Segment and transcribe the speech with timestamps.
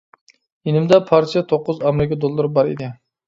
[0.69, 2.89] يېنىمدا پارچە توققۇز ئامېرىكا دوللىرى بار ئىدى.